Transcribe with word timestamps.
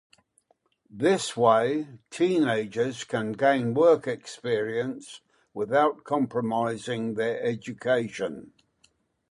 This 0.89 1.37
way, 1.37 1.99
teenagers 2.09 3.03
can 3.03 3.33
gain 3.33 3.75
work 3.75 4.07
experience 4.07 5.21
without 5.53 6.05
compromising 6.05 7.13
their 7.13 7.39
education. 7.43 8.51